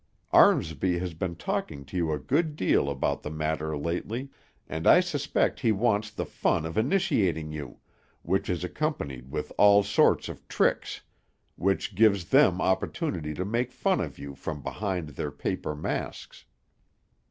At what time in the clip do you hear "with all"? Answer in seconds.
9.29-9.83